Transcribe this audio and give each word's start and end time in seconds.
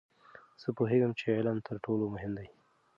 زه 0.61 0.69
پوهیږم 0.77 1.11
چې 1.19 1.25
علم 1.37 1.57
تر 1.67 1.75
ټولو 1.85 2.05
مهم 2.13 2.31
دی. 2.39 2.47